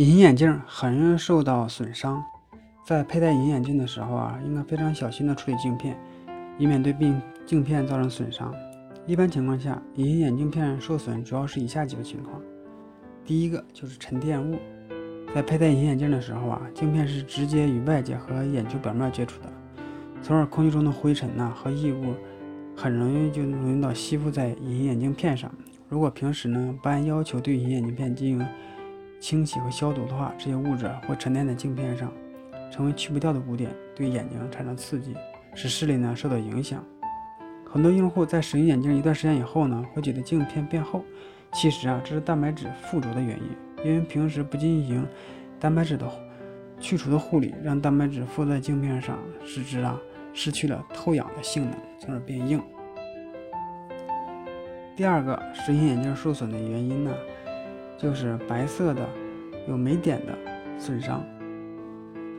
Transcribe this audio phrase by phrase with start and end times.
[0.00, 2.24] 隐形眼镜很容易受到损伤，
[2.86, 5.94] 在佩戴隐形眼镜的时候啊，应该非常小心的处理镜片，
[6.56, 8.50] 以免对镜镜片造成损伤。
[9.06, 12.40] 一般情况下，隐形眼镜片受损主要是以下几个情况：
[13.26, 14.56] 第一个就是沉淀物，
[15.34, 19.52] 在佩戴隐形眼镜的时候啊，镜片是直接与外界和眼球表面接触的，
[20.22, 22.14] 从而空气中的灰尘呐和异物
[22.74, 25.52] 很容易就容易到吸附在隐形眼镜片上。
[25.90, 28.46] 如果平时呢不按要求对隐形眼镜片进行
[29.20, 32.10] 清洗和消毒的话，这些物质会沉淀在镜片上，
[32.70, 35.14] 成为去不掉的污点，对眼睛产生刺激，
[35.54, 36.82] 使视力呢受到影响。
[37.70, 41.04] 很多用户在使用眼镜一段时间以后呢，会觉得镜片变厚，
[41.52, 45.06] 其实啊这是蛋白质附着的原因，因为平时不进行
[45.60, 46.10] 蛋白质的
[46.80, 50.00] 去除的护理，让蛋白质附在镜片上，使之啊
[50.32, 52.60] 失去了透氧的性能，从而变硬。
[54.96, 57.12] 第二个使隐形眼镜受损的原因呢？
[58.00, 59.06] 就是白色的
[59.68, 60.38] 有霉点的
[60.78, 61.22] 损伤，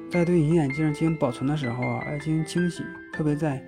[0.09, 3.63] 在对隐形眼镜进行保存的时候啊，要进行清洗，特别在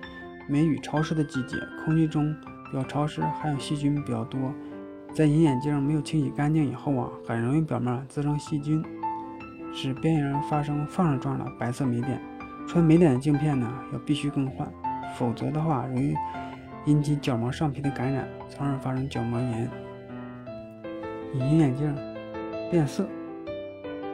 [0.48, 2.34] 梅雨潮湿的季节，空气中
[2.70, 4.52] 比较潮湿，含有细菌比较多，
[5.14, 8.82] 在隐形眼镜没有清洗干净以后啊，很容易表面滋生细菌，
[9.72, 12.20] 使边缘发生放射状的白色霉点。
[12.66, 14.66] 穿霉点的镜片呢，要必须更换，
[15.16, 16.14] 否则的话容易
[16.86, 19.83] 引起角膜上皮的感染，从而发生角膜炎。
[21.34, 21.94] 隐形眼镜
[22.70, 23.04] 变色，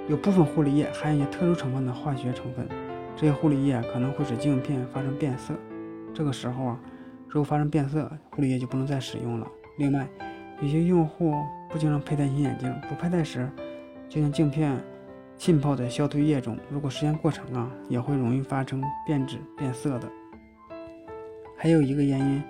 [0.08, 2.66] 有部分护理液含有一些特殊成分的化学成分，
[3.14, 5.52] 这些护理液可能会使镜片发生变色。
[6.14, 6.80] 这个时候啊，
[7.28, 9.46] 如果发生变色，护理液就不能再使用了。
[9.77, 10.08] 另外，
[10.62, 11.34] 有些用户
[11.68, 13.46] 不经常佩戴隐形眼镜，不佩戴时
[14.08, 14.77] 就将镜片
[15.36, 20.08] 浸泡在消毒液中，如果时间过长啊，也会容易发生变质变色的。
[21.56, 22.42] 还有一个原因，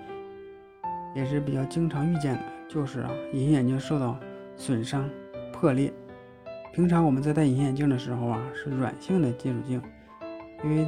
[1.13, 4.17] 也是比较经常遇见的，就是啊，隐形眼镜受到
[4.61, 5.09] 损伤、
[5.51, 5.91] 破裂。
[6.71, 9.81] 平常我们在戴隐形眼镜的时候啊，是软性的金属镜，
[10.63, 10.87] 因为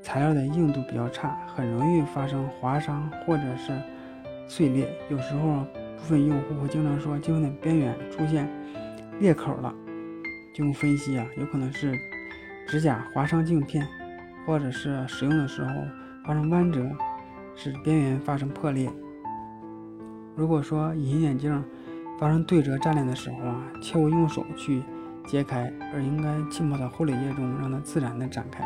[0.00, 3.72] 材料的硬度比较差，很容易发生划伤或者是
[4.46, 4.88] 碎裂。
[5.10, 5.66] 有时候
[5.96, 8.48] 部分用户会经常说镜片的边缘出现
[9.18, 9.74] 裂口了。
[10.54, 11.92] 经过分析啊，有可能是
[12.68, 13.84] 指甲划伤镜片，
[14.46, 15.70] 或者是使用的时候
[16.24, 16.88] 发生弯折，
[17.56, 18.88] 使边缘发生破裂。
[20.36, 21.64] 如果说隐形眼镜，
[22.18, 24.82] 发生对折粘连的时候啊，切勿用手去
[25.26, 28.64] 揭开，而应该浸泡在护理液中，让它自然的展开。